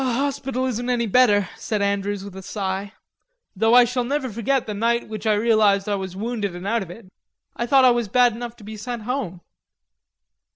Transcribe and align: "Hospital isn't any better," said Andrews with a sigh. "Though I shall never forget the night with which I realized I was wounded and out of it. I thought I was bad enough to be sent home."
"Hospital 0.01 0.65
isn't 0.65 0.89
any 0.89 1.05
better," 1.05 1.47
said 1.55 1.79
Andrews 1.79 2.23
with 2.25 2.35
a 2.35 2.41
sigh. 2.41 2.93
"Though 3.55 3.75
I 3.75 3.85
shall 3.85 4.03
never 4.03 4.31
forget 4.31 4.65
the 4.65 4.73
night 4.73 5.03
with 5.03 5.11
which 5.11 5.27
I 5.27 5.35
realized 5.35 5.87
I 5.87 5.93
was 5.93 6.15
wounded 6.15 6.55
and 6.55 6.65
out 6.65 6.81
of 6.81 6.89
it. 6.89 7.13
I 7.55 7.67
thought 7.67 7.85
I 7.85 7.91
was 7.91 8.07
bad 8.07 8.33
enough 8.33 8.55
to 8.55 8.63
be 8.63 8.77
sent 8.77 9.03
home." 9.03 9.41